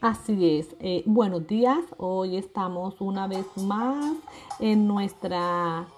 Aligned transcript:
Así 0.00 0.58
es. 0.58 0.74
Eh, 0.80 1.02
buenos 1.04 1.46
días. 1.46 1.78
Hoy 1.98 2.38
estamos 2.38 3.02
una 3.02 3.26
vez 3.26 3.44
más 3.58 4.16
en 4.58 4.88
nuestra 4.88 5.88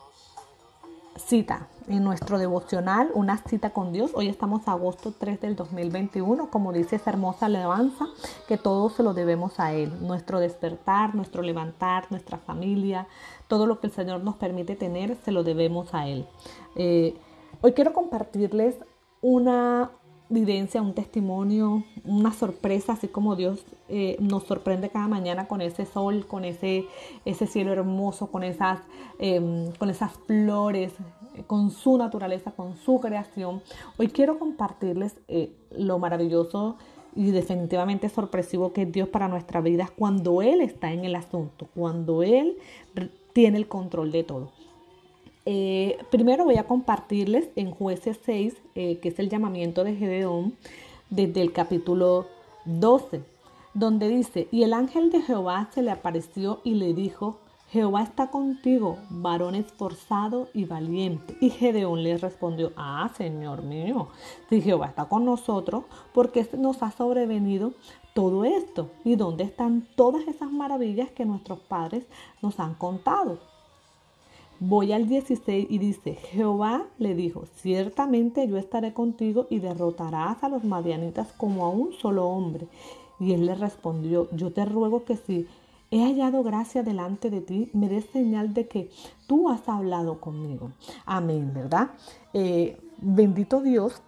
cita, 1.14 1.68
en 1.86 2.02
nuestro 2.02 2.38
devocional, 2.38 3.12
una 3.14 3.38
cita 3.38 3.70
con 3.70 3.92
Dios. 3.92 4.10
Hoy 4.14 4.26
estamos 4.26 4.66
agosto 4.66 5.14
3 5.16 5.40
del 5.40 5.54
2021, 5.54 6.50
como 6.50 6.72
dice 6.72 6.96
esa 6.96 7.10
hermosa 7.10 7.46
alabanza, 7.46 8.06
que 8.48 8.58
todo 8.58 8.90
se 8.90 9.04
lo 9.04 9.14
debemos 9.14 9.60
a 9.60 9.72
Él. 9.72 9.92
Nuestro 10.04 10.40
despertar, 10.40 11.14
nuestro 11.14 11.42
levantar, 11.42 12.08
nuestra 12.10 12.38
familia, 12.38 13.06
todo 13.46 13.66
lo 13.66 13.78
que 13.78 13.86
el 13.86 13.92
Señor 13.92 14.24
nos 14.24 14.34
permite 14.34 14.74
tener, 14.74 15.16
se 15.24 15.30
lo 15.30 15.44
debemos 15.44 15.94
a 15.94 16.08
Él. 16.08 16.26
Eh, 16.74 17.16
hoy 17.60 17.72
quiero 17.72 17.92
compartirles 17.92 18.74
una 19.20 19.92
vivencia, 20.32 20.82
un 20.82 20.94
testimonio, 20.94 21.84
una 22.04 22.32
sorpresa, 22.32 22.94
así 22.94 23.08
como 23.08 23.36
Dios 23.36 23.64
eh, 23.88 24.16
nos 24.20 24.44
sorprende 24.44 24.88
cada 24.88 25.08
mañana 25.08 25.46
con 25.46 25.60
ese 25.60 25.86
sol, 25.86 26.26
con 26.26 26.44
ese, 26.44 26.86
ese 27.24 27.46
cielo 27.46 27.72
hermoso, 27.72 28.28
con 28.28 28.42
esas, 28.42 28.80
em, 29.18 29.70
con 29.72 29.90
esas 29.90 30.12
flores, 30.26 30.92
con 31.46 31.70
su 31.70 31.96
naturaleza, 31.98 32.52
con 32.52 32.76
su 32.76 33.00
creación. 33.00 33.62
Hoy 33.98 34.08
quiero 34.08 34.38
compartirles 34.38 35.16
eh, 35.28 35.52
lo 35.70 35.98
maravilloso 35.98 36.76
y 37.14 37.30
definitivamente 37.30 38.08
sorpresivo 38.08 38.72
que 38.72 38.82
es 38.82 38.92
Dios 38.92 39.08
para 39.08 39.28
nuestra 39.28 39.60
vida 39.60 39.90
cuando 39.96 40.42
Él 40.42 40.60
está 40.60 40.92
en 40.92 41.04
el 41.04 41.14
asunto, 41.14 41.68
cuando 41.74 42.22
Él 42.22 42.56
tiene 43.32 43.58
el 43.58 43.68
control 43.68 44.12
de 44.12 44.24
todo. 44.24 44.52
Eh, 45.44 45.98
primero 46.10 46.44
voy 46.44 46.56
a 46.56 46.68
compartirles 46.68 47.48
en 47.56 47.72
jueces 47.72 48.18
6, 48.24 48.54
eh, 48.74 48.98
que 48.98 49.08
es 49.08 49.18
el 49.18 49.28
llamamiento 49.28 49.82
de 49.82 49.96
Gedeón, 49.96 50.54
desde 51.10 51.42
el 51.42 51.52
capítulo 51.52 52.26
12, 52.64 53.22
donde 53.74 54.08
dice, 54.08 54.46
y 54.52 54.62
el 54.62 54.72
ángel 54.72 55.10
de 55.10 55.20
Jehová 55.20 55.68
se 55.72 55.82
le 55.82 55.90
apareció 55.90 56.60
y 56.62 56.74
le 56.74 56.94
dijo, 56.94 57.38
Jehová 57.70 58.02
está 58.02 58.30
contigo, 58.30 58.98
varón 59.08 59.54
esforzado 59.54 60.48
y 60.54 60.66
valiente. 60.66 61.36
Y 61.40 61.50
Gedeón 61.50 62.02
le 62.02 62.18
respondió, 62.18 62.72
ah, 62.76 63.10
Señor 63.16 63.62
mío, 63.62 64.08
si 64.48 64.60
Jehová 64.60 64.86
está 64.86 65.06
con 65.06 65.24
nosotros, 65.24 65.84
¿por 66.12 66.30
qué 66.30 66.46
nos 66.56 66.82
ha 66.82 66.92
sobrevenido 66.92 67.72
todo 68.14 68.44
esto? 68.44 68.90
¿Y 69.04 69.16
dónde 69.16 69.44
están 69.44 69.88
todas 69.96 70.28
esas 70.28 70.52
maravillas 70.52 71.10
que 71.10 71.24
nuestros 71.24 71.60
padres 71.60 72.04
nos 72.42 72.60
han 72.60 72.74
contado? 72.74 73.51
Voy 74.64 74.92
al 74.92 75.08
16 75.08 75.66
y 75.68 75.78
dice, 75.78 76.14
Jehová 76.14 76.84
le 76.98 77.16
dijo, 77.16 77.46
ciertamente 77.56 78.46
yo 78.46 78.58
estaré 78.58 78.94
contigo 78.94 79.48
y 79.50 79.58
derrotarás 79.58 80.44
a 80.44 80.48
los 80.48 80.62
madianitas 80.62 81.32
como 81.32 81.64
a 81.64 81.68
un 81.68 81.92
solo 81.94 82.28
hombre. 82.28 82.68
Y 83.18 83.32
él 83.32 83.46
le 83.46 83.56
respondió, 83.56 84.28
yo 84.30 84.52
te 84.52 84.64
ruego 84.64 85.04
que 85.04 85.16
si 85.16 85.48
he 85.90 86.04
hallado 86.04 86.44
gracia 86.44 86.84
delante 86.84 87.28
de 87.28 87.40
ti, 87.40 87.70
me 87.72 87.88
des 87.88 88.04
señal 88.12 88.54
de 88.54 88.68
que 88.68 88.88
tú 89.26 89.48
has 89.48 89.68
hablado 89.68 90.20
conmigo. 90.20 90.70
Amén, 91.06 91.50
¿verdad? 91.52 91.90
Eh, 92.32 92.76
bendito 92.98 93.62
Dios 93.62 94.00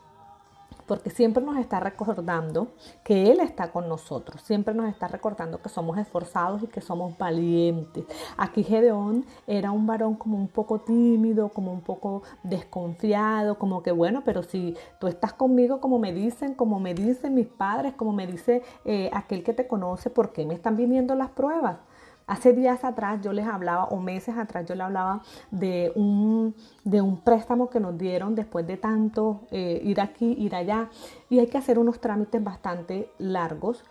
porque 0.86 1.10
siempre 1.10 1.42
nos 1.42 1.58
está 1.58 1.80
recordando 1.80 2.68
que 3.02 3.30
Él 3.30 3.40
está 3.40 3.70
con 3.72 3.88
nosotros, 3.88 4.40
siempre 4.42 4.74
nos 4.74 4.88
está 4.88 5.08
recordando 5.08 5.60
que 5.60 5.68
somos 5.68 5.98
esforzados 5.98 6.62
y 6.62 6.66
que 6.66 6.80
somos 6.80 7.16
valientes. 7.18 8.04
Aquí 8.36 8.62
Gedeón 8.62 9.24
era 9.46 9.70
un 9.70 9.86
varón 9.86 10.14
como 10.14 10.36
un 10.36 10.48
poco 10.48 10.80
tímido, 10.80 11.48
como 11.48 11.72
un 11.72 11.80
poco 11.80 12.22
desconfiado, 12.42 13.58
como 13.58 13.82
que 13.82 13.92
bueno, 13.92 14.22
pero 14.24 14.42
si 14.42 14.76
tú 14.98 15.06
estás 15.06 15.32
conmigo 15.32 15.80
como 15.80 15.98
me 15.98 16.12
dicen, 16.12 16.54
como 16.54 16.80
me 16.80 16.94
dicen 16.94 17.34
mis 17.34 17.46
padres, 17.46 17.94
como 17.94 18.12
me 18.12 18.26
dice 18.26 18.62
eh, 18.84 19.10
aquel 19.12 19.42
que 19.42 19.54
te 19.54 19.66
conoce, 19.66 20.10
¿por 20.10 20.32
qué 20.32 20.44
me 20.46 20.54
están 20.54 20.76
viniendo 20.76 21.14
las 21.14 21.30
pruebas? 21.30 21.78
Hace 22.26 22.54
días 22.54 22.84
atrás 22.84 23.20
yo 23.22 23.32
les 23.32 23.46
hablaba, 23.46 23.84
o 23.84 24.00
meses 24.00 24.36
atrás 24.38 24.64
yo 24.66 24.74
les 24.74 24.84
hablaba 24.84 25.22
de 25.50 25.92
un, 25.94 26.54
de 26.84 27.02
un 27.02 27.20
préstamo 27.20 27.68
que 27.68 27.80
nos 27.80 27.98
dieron 27.98 28.34
después 28.34 28.66
de 28.66 28.78
tanto 28.78 29.42
eh, 29.50 29.80
ir 29.84 30.00
aquí, 30.00 30.34
ir 30.38 30.54
allá, 30.54 30.88
y 31.28 31.38
hay 31.38 31.48
que 31.48 31.58
hacer 31.58 31.78
unos 31.78 32.00
trámites 32.00 32.42
bastante 32.42 33.10
largos. 33.18 33.84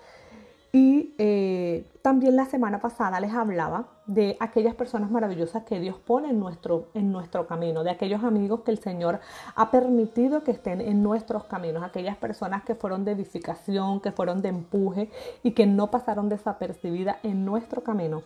Y 0.72 1.14
eh, 1.20 1.86
también 2.02 2.36
la 2.36 2.46
semana 2.46 2.80
pasada 2.80 3.20
les 3.20 3.34
hablaba 3.34 3.93
de 4.06 4.38
aquellas 4.40 4.75
personas 4.75 5.09
maravillosas 5.12 5.64
que 5.64 5.80
Dios 5.80 5.97
pone 5.97 6.30
en 6.30 6.40
nuestro, 6.40 6.88
en 6.94 7.12
nuestro 7.12 7.47
camino, 7.47 7.84
de 7.84 7.91
aquellos 7.91 8.24
amigos 8.24 8.62
que 8.62 8.72
el 8.72 8.80
Señor 8.80 9.19
ha 9.56 9.72
permitido 9.72 10.44
que 10.44 10.52
estén 10.52 10.81
en 10.81 11.02
nuestros 11.02 11.46
caminos, 11.46 11.84
aquellas 11.84 12.18
personas 12.18 12.63
que 12.63 12.75
fueron 12.75 13.06
de 13.06 13.13
edificación, 13.13 14.02
que 14.02 14.12
fueron 14.12 14.42
de 14.42 14.50
empuje 14.50 15.09
y 15.42 15.52
que 15.52 15.66
no 15.66 15.90
pasaron 15.90 16.30
desapercibidas 16.30 17.18
en 17.24 17.46
nuestro 17.46 17.84
camino. 17.84 18.24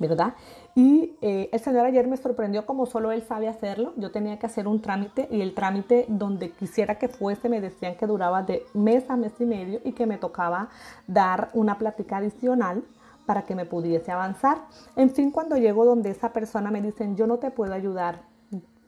¿verdad? 0.00 0.32
Y 0.74 1.12
eh, 1.20 1.50
el 1.52 1.60
Señor 1.60 1.84
ayer 1.84 2.06
me 2.08 2.16
sorprendió 2.16 2.64
como 2.64 2.86
solo 2.86 3.12
Él 3.12 3.22
sabe 3.22 3.48
hacerlo. 3.48 3.92
Yo 3.96 4.10
tenía 4.10 4.38
que 4.38 4.46
hacer 4.46 4.66
un 4.66 4.80
trámite 4.80 5.28
y 5.30 5.42
el 5.42 5.52
trámite 5.52 6.06
donde 6.08 6.52
quisiera 6.52 6.94
que 6.94 7.08
fuese 7.08 7.50
me 7.50 7.60
decían 7.60 7.96
que 7.96 8.06
duraba 8.06 8.42
de 8.42 8.64
mes 8.72 9.10
a 9.10 9.16
mes 9.16 9.34
y 9.40 9.44
medio 9.44 9.80
y 9.84 9.92
que 9.92 10.06
me 10.06 10.16
tocaba 10.16 10.70
dar 11.06 11.50
una 11.52 11.76
plática 11.76 12.16
adicional 12.16 12.82
para 13.30 13.42
que 13.42 13.54
me 13.54 13.64
pudiese 13.64 14.10
avanzar. 14.10 14.58
En 14.96 15.08
fin, 15.08 15.30
cuando 15.30 15.56
llego 15.56 15.84
donde 15.84 16.10
esa 16.10 16.32
persona 16.32 16.72
me 16.72 16.82
dicen, 16.82 17.14
yo 17.14 17.28
no 17.28 17.38
te 17.38 17.52
puedo 17.52 17.72
ayudar 17.72 18.22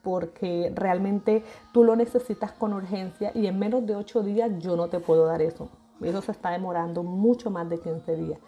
porque 0.02 0.72
realmente 0.74 1.44
tú 1.72 1.84
lo 1.84 1.94
necesitas 1.94 2.50
con 2.50 2.72
urgencia 2.72 3.30
y 3.36 3.46
en 3.46 3.60
menos 3.60 3.86
de 3.86 3.94
ocho 3.94 4.20
días 4.20 4.50
yo 4.58 4.74
no 4.74 4.88
te 4.88 4.98
puedo 4.98 5.26
dar 5.26 5.42
eso. 5.42 5.68
Eso 6.02 6.20
se 6.22 6.32
está 6.32 6.50
demorando 6.50 7.04
mucho 7.04 7.52
más 7.52 7.70
de 7.70 7.78
15 7.78 8.16
días. 8.16 8.40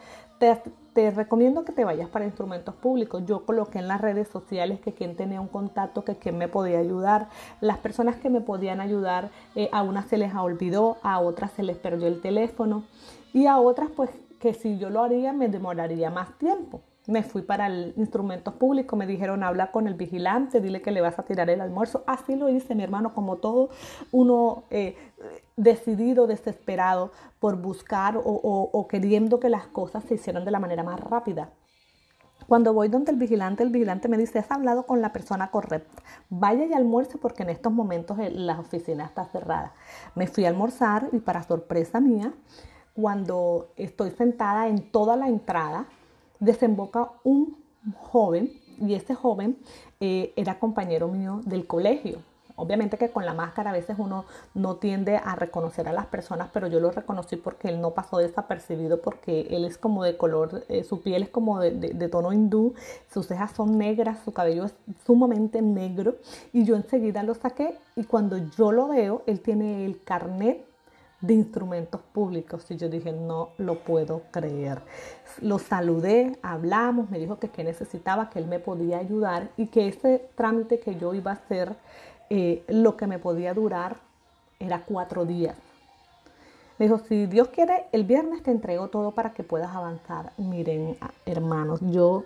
Te, 0.94 1.12
recomiendo 1.12 1.64
que 1.64 1.70
te 1.70 1.84
vayas 1.84 2.08
para 2.08 2.24
instrumentos 2.24 2.74
públicos. 2.74 3.22
Yo 3.24 3.46
coloqué 3.46 3.78
en 3.78 3.86
las 3.86 4.00
redes 4.00 4.26
sociales 4.26 4.80
que 4.80 4.94
quien 4.94 5.14
tenía 5.14 5.40
un 5.40 5.46
contacto, 5.46 6.04
que 6.04 6.16
quien 6.16 6.36
me 6.38 6.48
podía 6.48 6.80
ayudar. 6.80 7.28
Las 7.60 7.78
personas 7.78 8.16
que 8.16 8.30
me 8.30 8.40
podían 8.40 8.80
ayudar, 8.80 9.30
eh, 9.54 9.68
a 9.70 9.84
unas 9.84 10.06
se 10.06 10.18
les 10.18 10.34
olvidó, 10.34 10.96
a 11.04 11.20
otras 11.20 11.52
se 11.52 11.62
les 11.62 11.76
perdió 11.76 12.08
el 12.08 12.20
teléfono 12.20 12.82
y 13.32 13.46
a 13.46 13.58
otras 13.58 13.90
pues 13.90 14.10
que 14.44 14.52
si 14.52 14.76
yo 14.76 14.90
lo 14.90 15.02
haría 15.02 15.32
me 15.32 15.48
demoraría 15.48 16.10
más 16.10 16.36
tiempo. 16.36 16.82
Me 17.06 17.22
fui 17.22 17.40
para 17.40 17.66
el 17.66 17.94
instrumento 17.96 18.58
público, 18.58 18.94
me 18.94 19.06
dijeron 19.06 19.42
habla 19.42 19.72
con 19.72 19.86
el 19.86 19.94
vigilante, 19.94 20.60
dile 20.60 20.82
que 20.82 20.90
le 20.90 21.00
vas 21.00 21.18
a 21.18 21.22
tirar 21.22 21.48
el 21.48 21.62
almuerzo. 21.62 22.04
Así 22.06 22.36
lo 22.36 22.50
hice, 22.50 22.74
mi 22.74 22.82
hermano, 22.82 23.14
como 23.14 23.36
todo 23.36 23.70
uno 24.12 24.64
eh, 24.68 24.98
decidido, 25.56 26.26
desesperado 26.26 27.10
por 27.40 27.56
buscar 27.56 28.20
o, 28.22 28.86
queriendo 28.86 29.40
que 29.40 29.48
las 29.48 29.66
cosas 29.66 30.04
se 30.04 30.16
hicieran 30.16 30.44
de 30.44 30.50
la 30.50 30.60
manera 30.60 30.82
más 30.82 31.00
rápida. 31.00 31.48
Cuando 32.46 32.74
voy 32.74 32.88
donde 32.88 33.12
el 33.12 33.16
vigilante, 33.16 33.62
el 33.62 33.70
vigilante 33.70 34.08
me 34.08 34.18
dice, 34.18 34.40
has 34.40 34.50
hablado 34.50 34.84
con 34.84 35.00
la 35.00 35.14
persona 35.14 35.50
correcta, 35.50 36.02
vaya 36.28 36.66
y 36.66 36.74
almuerce 36.74 37.16
porque 37.16 37.44
en 37.44 37.48
estos 37.48 37.72
momentos 37.72 38.18
la 38.30 38.60
oficina 38.60 39.06
está 39.06 39.24
cerrada. 39.24 39.72
Me 40.14 40.26
fui 40.26 40.44
a 40.44 40.48
almorzar 40.48 41.08
y 41.12 41.20
para 41.20 41.42
sorpresa 41.42 41.98
mía, 42.00 42.34
cuando 42.94 43.68
estoy 43.76 44.10
sentada 44.12 44.68
en 44.68 44.90
toda 44.90 45.16
la 45.16 45.28
entrada, 45.28 45.86
desemboca 46.38 47.10
un 47.24 47.56
joven 47.98 48.52
y 48.80 48.94
ese 48.94 49.14
joven 49.14 49.58
eh, 50.00 50.32
era 50.36 50.58
compañero 50.58 51.08
mío 51.08 51.40
del 51.44 51.66
colegio. 51.66 52.18
Obviamente 52.56 52.96
que 52.96 53.10
con 53.10 53.26
la 53.26 53.34
máscara 53.34 53.70
a 53.70 53.72
veces 53.72 53.96
uno 53.98 54.26
no 54.54 54.76
tiende 54.76 55.16
a 55.16 55.34
reconocer 55.34 55.88
a 55.88 55.92
las 55.92 56.06
personas, 56.06 56.50
pero 56.52 56.68
yo 56.68 56.78
lo 56.78 56.92
reconocí 56.92 57.34
porque 57.34 57.66
él 57.66 57.80
no 57.80 57.90
pasó 57.94 58.18
desapercibido 58.18 59.00
porque 59.00 59.48
él 59.50 59.64
es 59.64 59.76
como 59.76 60.04
de 60.04 60.16
color, 60.16 60.64
eh, 60.68 60.84
su 60.84 61.02
piel 61.02 61.24
es 61.24 61.30
como 61.30 61.58
de, 61.58 61.72
de, 61.72 62.08
tono 62.08 62.32
hindú, 62.32 62.74
sus 63.12 63.26
cejas 63.26 63.50
son 63.50 63.76
negras, 63.76 64.18
su 64.24 64.32
cabello 64.32 64.66
es 64.66 64.74
sumamente 65.04 65.62
negro 65.62 66.14
y 66.52 66.64
yo 66.64 66.76
enseguida 66.76 67.24
lo 67.24 67.34
saqué 67.34 67.76
y 67.96 68.04
cuando 68.04 68.38
yo 68.38 68.70
lo 68.70 68.86
veo, 68.86 69.22
él 69.26 69.40
tiene 69.40 69.84
el 69.84 70.00
carnet 70.04 70.64
de 71.26 71.34
instrumentos 71.34 72.00
públicos 72.12 72.70
y 72.70 72.76
yo 72.76 72.88
dije, 72.88 73.12
no 73.12 73.50
lo 73.58 73.76
puedo 73.76 74.22
creer. 74.30 74.82
Lo 75.40 75.58
saludé, 75.58 76.38
hablamos, 76.42 77.10
me 77.10 77.18
dijo 77.18 77.38
que 77.38 77.48
qué 77.48 77.64
necesitaba, 77.64 78.30
que 78.30 78.38
él 78.38 78.46
me 78.46 78.60
podía 78.60 78.98
ayudar 78.98 79.48
y 79.56 79.68
que 79.68 79.88
ese 79.88 80.28
trámite 80.34 80.80
que 80.80 80.96
yo 80.96 81.14
iba 81.14 81.30
a 81.30 81.34
hacer, 81.34 81.76
eh, 82.30 82.64
lo 82.68 82.96
que 82.96 83.06
me 83.06 83.18
podía 83.18 83.54
durar 83.54 83.96
era 84.58 84.84
cuatro 84.84 85.24
días. 85.24 85.56
Me 86.78 86.86
dijo, 86.86 86.98
si 86.98 87.26
Dios 87.26 87.48
quiere, 87.48 87.86
el 87.92 88.04
viernes 88.04 88.42
te 88.42 88.50
entrego 88.50 88.88
todo 88.88 89.12
para 89.12 89.32
que 89.32 89.44
puedas 89.44 89.74
avanzar. 89.74 90.32
Miren, 90.36 90.98
hermanos, 91.24 91.80
yo 91.82 92.24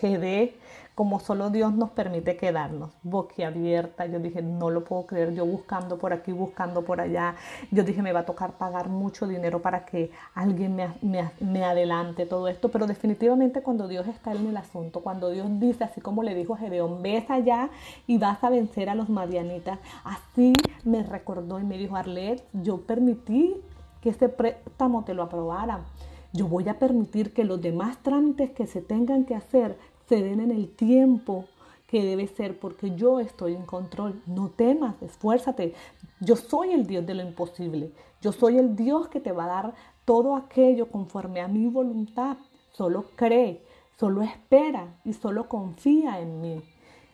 quedé 0.00 0.54
como 0.98 1.20
solo 1.20 1.50
Dios 1.50 1.74
nos 1.74 1.90
permite 1.90 2.36
quedarnos, 2.36 2.90
boquiabierta. 3.04 4.06
Yo 4.06 4.18
dije, 4.18 4.42
no 4.42 4.68
lo 4.68 4.82
puedo 4.82 5.06
creer, 5.06 5.32
yo 5.32 5.46
buscando 5.46 5.96
por 5.96 6.12
aquí, 6.12 6.32
buscando 6.32 6.82
por 6.82 7.00
allá. 7.00 7.36
Yo 7.70 7.84
dije, 7.84 8.02
me 8.02 8.12
va 8.12 8.18
a 8.18 8.26
tocar 8.26 8.54
pagar 8.54 8.88
mucho 8.88 9.28
dinero 9.28 9.62
para 9.62 9.84
que 9.84 10.10
alguien 10.34 10.74
me, 10.74 11.64
adelante 11.64 12.26
todo 12.26 12.48
esto. 12.48 12.72
Pero 12.72 12.88
definitivamente 12.88 13.62
cuando 13.62 13.86
Dios 13.86 14.08
está 14.08 14.32
en 14.32 14.48
el 14.48 14.56
asunto, 14.56 15.00
cuando 15.00 15.30
Dios 15.30 15.46
dice, 15.60 15.84
así 15.84 16.00
como 16.00 16.24
le 16.24 16.34
dijo 16.34 16.54
a 16.54 16.58
Gedeón, 16.58 17.00
ves 17.00 17.30
allá 17.30 17.70
y 18.08 18.18
vas 18.18 18.42
a 18.42 18.50
vencer 18.50 18.90
a 18.90 18.96
los 18.96 19.08
madianitas. 19.08 19.78
Así 20.02 20.52
me 20.82 21.04
recordó 21.04 21.60
y 21.60 21.62
me 21.62 21.78
dijo, 21.78 21.94
Arlet, 21.94 22.42
yo 22.52 22.80
permití 22.80 23.54
que 24.00 24.10
ese 24.10 24.28
préstamo 24.28 25.04
te 25.04 25.14
lo 25.14 25.22
aprobara 25.22 25.84
Yo 26.32 26.48
voy 26.48 26.68
a 26.68 26.78
permitir 26.80 27.32
que 27.32 27.44
los 27.44 27.60
demás 27.60 27.98
trámites 27.98 28.50
que 28.50 28.66
se 28.66 28.82
tengan 28.82 29.24
que 29.24 29.36
hacer 29.36 29.78
se 30.08 30.22
den 30.22 30.40
en 30.40 30.50
el 30.50 30.68
tiempo 30.74 31.44
que 31.86 32.04
debe 32.04 32.26
ser 32.26 32.58
porque 32.58 32.94
yo 32.94 33.18
estoy 33.20 33.54
en 33.54 33.64
control. 33.64 34.22
No 34.26 34.50
temas, 34.50 35.00
esfuérzate. 35.02 35.74
Yo 36.20 36.36
soy 36.36 36.72
el 36.72 36.86
Dios 36.86 37.06
de 37.06 37.14
lo 37.14 37.22
imposible. 37.22 37.92
Yo 38.20 38.32
soy 38.32 38.58
el 38.58 38.76
Dios 38.76 39.08
que 39.08 39.20
te 39.20 39.32
va 39.32 39.44
a 39.44 39.62
dar 39.62 39.74
todo 40.04 40.36
aquello 40.36 40.90
conforme 40.90 41.40
a 41.40 41.48
mi 41.48 41.66
voluntad. 41.66 42.36
Solo 42.72 43.06
cree, 43.16 43.62
solo 43.98 44.22
espera 44.22 45.00
y 45.04 45.14
solo 45.14 45.48
confía 45.48 46.20
en 46.20 46.40
mí. 46.40 46.62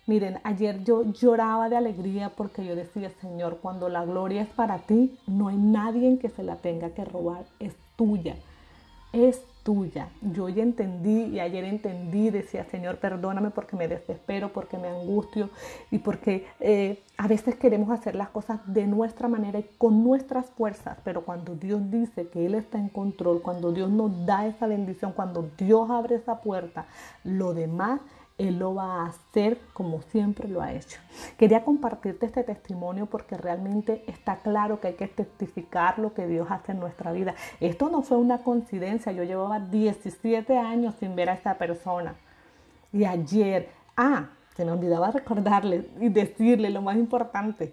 Miren, 0.07 0.39
ayer 0.45 0.85
yo 0.85 1.03
lloraba 1.03 1.69
de 1.69 1.77
alegría 1.77 2.31
porque 2.37 2.65
yo 2.65 2.77
decía, 2.77 3.11
Señor, 3.21 3.61
cuando 3.63 3.89
la 3.89 4.05
gloria 4.05 4.43
es 4.43 4.49
para 4.49 4.79
ti, 4.81 5.19
no 5.27 5.49
hay 5.49 5.57
nadie 5.57 6.19
que 6.19 6.29
se 6.29 6.43
la 6.43 6.57
tenga 6.57 6.91
que 6.91 7.05
robar, 7.05 7.47
es 7.59 7.75
tuya. 7.97 8.37
Es 9.13 9.43
tuya. 9.65 10.11
Yo 10.21 10.49
ya 10.49 10.63
entendí 10.63 11.25
y 11.25 11.41
ayer 11.41 11.65
entendí, 11.65 12.31
decía, 12.31 12.65
Señor, 12.71 12.99
perdóname 12.99 13.51
porque 13.51 13.77
me 13.77 13.89
desespero, 13.89 14.53
porque 14.53 14.79
me 14.79 14.89
angustio 14.89 15.49
y 15.91 15.99
porque 15.99 16.47
eh, 16.61 17.03
a 17.17 17.27
veces 17.27 17.57
queremos 17.57 17.91
hacer 17.91 18.15
las 18.15 18.29
cosas 18.29 18.61
de 18.67 18.87
nuestra 18.87 19.27
manera 19.27 19.59
y 19.59 19.67
con 19.79 20.05
nuestras 20.05 20.51
fuerzas, 20.51 20.99
pero 21.03 21.25
cuando 21.25 21.55
Dios 21.57 21.91
dice 21.91 22.29
que 22.29 22.47
Él 22.47 22.55
está 22.55 22.79
en 22.79 22.91
control, 22.91 23.41
cuando 23.43 23.73
Dios 23.73 23.91
nos 23.91 24.27
da 24.27 24.47
esa 24.47 24.67
bendición, 24.67 25.13
cuando 25.13 25.49
Dios 25.57 25.91
abre 25.91 26.17
esa 26.17 26.41
puerta, 26.41 26.87
lo 27.25 27.55
demás 27.55 28.01
él 28.37 28.59
lo 28.59 28.75
va 28.75 29.03
a 29.03 29.07
hacer 29.07 29.61
como 29.73 30.03
siempre 30.03 30.49
lo 30.49 30.61
ha 30.61 30.73
hecho. 30.73 30.99
Quería 31.39 31.65
compartirte 31.65 32.27
este 32.27 32.43
testimonio 32.43 33.07
porque 33.07 33.37
realmente 33.37 34.03
está 34.09 34.39
claro 34.39 34.81
que 34.81 34.89
hay 34.89 34.95
que 34.95 35.07
testificar 35.07 35.99
lo 35.99 36.15
que 36.15 36.27
Dios 36.27 36.49
hace 36.51 36.73
en 36.73 36.81
nuestra 36.81 37.13
vida. 37.13 37.35
Esto 37.61 37.89
no 37.91 38.03
fue 38.03 38.17
una 38.17 38.39
coincidencia. 38.39 39.13
Yo 39.13 39.23
llevaba 39.23 39.61
17 39.61 40.59
años 40.59 40.97
sin 40.99 41.15
ver 41.15 41.31
a 41.31 41.35
esta 41.35 41.57
persona. 41.59 42.17
Y 42.93 43.05
ayer, 43.05 43.71
ah, 43.97 44.31
se 44.57 44.65
me 44.65 44.73
olvidaba 44.73 45.11
recordarle 45.13 45.89
y 46.01 46.09
decirle 46.09 46.71
lo 46.71 46.83
más 46.83 46.97
importante. 46.97 47.73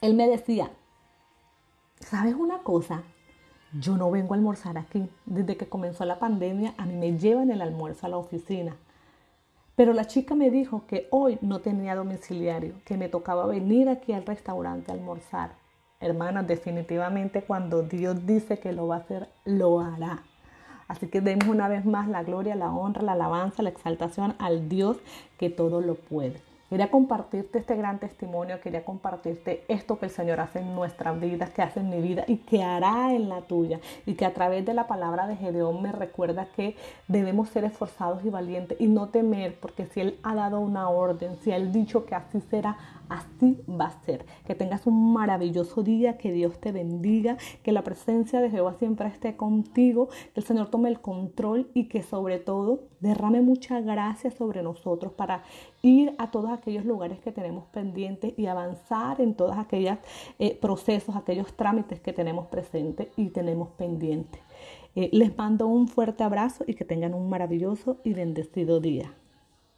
Él 0.00 0.14
me 0.14 0.28
decía, 0.28 0.70
¿sabes 2.00 2.34
una 2.34 2.58
cosa? 2.58 3.02
Yo 3.78 3.96
no 3.96 4.10
vengo 4.10 4.32
a 4.32 4.36
almorzar 4.36 4.78
aquí. 4.78 5.10
Desde 5.26 5.56
que 5.56 5.68
comenzó 5.68 6.04
la 6.04 6.18
pandemia, 6.18 6.74
a 6.78 6.86
mí 6.86 6.94
me 6.94 7.18
llevan 7.18 7.50
el 7.50 7.60
almuerzo 7.60 8.06
a 8.06 8.10
la 8.10 8.18
oficina. 8.18 8.76
Pero 9.76 9.92
la 9.92 10.06
chica 10.06 10.34
me 10.34 10.50
dijo 10.50 10.84
que 10.86 11.08
hoy 11.10 11.38
no 11.40 11.60
tenía 11.60 11.96
domiciliario, 11.96 12.74
que 12.84 12.96
me 12.96 13.08
tocaba 13.08 13.46
venir 13.46 13.88
aquí 13.88 14.12
al 14.12 14.24
restaurante 14.24 14.92
a 14.92 14.94
almorzar. 14.94 15.52
Hermanas, 16.00 16.46
definitivamente 16.46 17.42
cuando 17.42 17.82
Dios 17.82 18.24
dice 18.24 18.58
que 18.58 18.72
lo 18.72 18.86
va 18.86 18.96
a 18.96 18.98
hacer, 18.98 19.28
lo 19.44 19.80
hará. 19.80 20.22
Así 20.86 21.08
que 21.08 21.20
demos 21.20 21.48
una 21.48 21.66
vez 21.66 21.84
más 21.84 22.08
la 22.08 22.22
gloria, 22.22 22.54
la 22.54 22.70
honra, 22.70 23.02
la 23.02 23.12
alabanza, 23.12 23.62
la 23.62 23.70
exaltación 23.70 24.36
al 24.38 24.68
Dios 24.68 24.98
que 25.38 25.50
todo 25.50 25.80
lo 25.80 25.94
puede. 25.96 26.40
Quería 26.70 26.90
compartirte 26.90 27.58
este 27.58 27.76
gran 27.76 27.98
testimonio, 27.98 28.60
quería 28.60 28.84
compartirte 28.84 29.64
esto 29.68 29.98
que 29.98 30.06
el 30.06 30.10
Señor 30.10 30.40
hace 30.40 30.60
en 30.60 30.74
nuestras 30.74 31.20
vidas, 31.20 31.50
que 31.50 31.60
hace 31.60 31.80
en 31.80 31.90
mi 31.90 32.00
vida 32.00 32.24
y 32.26 32.38
que 32.38 32.62
hará 32.62 33.12
en 33.12 33.28
la 33.28 33.42
tuya. 33.42 33.80
Y 34.06 34.14
que 34.14 34.24
a 34.24 34.32
través 34.32 34.64
de 34.64 34.72
la 34.72 34.86
palabra 34.86 35.26
de 35.26 35.36
Gedeón 35.36 35.82
me 35.82 35.92
recuerda 35.92 36.46
que 36.56 36.76
debemos 37.06 37.50
ser 37.50 37.64
esforzados 37.64 38.24
y 38.24 38.30
valientes 38.30 38.80
y 38.80 38.86
no 38.86 39.10
temer, 39.10 39.60
porque 39.60 39.86
si 39.86 40.00
Él 40.00 40.18
ha 40.22 40.34
dado 40.34 40.60
una 40.60 40.88
orden, 40.88 41.36
si 41.36 41.52
Él 41.52 41.68
ha 41.68 41.72
dicho 41.72 42.06
que 42.06 42.14
así 42.14 42.40
será, 42.40 42.78
así 43.14 43.60
va 43.68 43.86
a 43.86 44.02
ser. 44.04 44.24
Que 44.46 44.54
tengas 44.54 44.86
un 44.86 45.12
maravilloso 45.12 45.82
día, 45.82 46.18
que 46.18 46.32
Dios 46.32 46.58
te 46.60 46.72
bendiga, 46.72 47.36
que 47.62 47.72
la 47.72 47.82
presencia 47.82 48.40
de 48.40 48.50
Jehová 48.50 48.74
siempre 48.74 49.08
esté 49.08 49.36
contigo, 49.36 50.08
que 50.32 50.40
el 50.40 50.44
Señor 50.44 50.70
tome 50.70 50.88
el 50.88 51.00
control 51.00 51.70
y 51.74 51.84
que 51.84 52.02
sobre 52.02 52.38
todo 52.38 52.80
derrame 53.00 53.40
mucha 53.40 53.80
gracia 53.80 54.30
sobre 54.30 54.62
nosotros 54.62 55.12
para 55.12 55.42
ir 55.82 56.14
a 56.18 56.30
todos 56.30 56.50
aquellos 56.50 56.84
lugares 56.84 57.20
que 57.20 57.32
tenemos 57.32 57.64
pendientes 57.66 58.32
y 58.36 58.46
avanzar 58.46 59.20
en 59.20 59.34
todos 59.34 59.56
aquellos 59.56 59.98
eh, 60.38 60.56
procesos, 60.56 61.14
aquellos 61.16 61.54
trámites 61.54 62.00
que 62.00 62.12
tenemos 62.12 62.46
presentes 62.46 63.08
y 63.16 63.28
tenemos 63.28 63.68
pendientes. 63.70 64.40
Eh, 64.96 65.10
les 65.12 65.36
mando 65.36 65.66
un 65.66 65.88
fuerte 65.88 66.24
abrazo 66.24 66.64
y 66.66 66.74
que 66.74 66.84
tengan 66.84 67.14
un 67.14 67.28
maravilloso 67.28 67.98
y 68.04 68.14
bendecido 68.14 68.80
día. 68.80 69.12